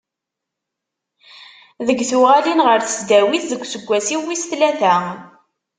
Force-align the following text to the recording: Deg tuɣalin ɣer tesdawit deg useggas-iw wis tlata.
Deg 1.87 1.99
tuɣalin 2.09 2.63
ɣer 2.67 2.79
tesdawit 2.81 3.43
deg 3.51 3.59
useggas-iw 3.63 4.21
wis 4.27 4.43
tlata. 4.51 4.95